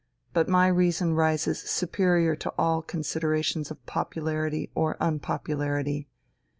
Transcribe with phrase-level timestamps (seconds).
[0.33, 6.07] But my reason rises superior to all considerations of popularity or unpopularity.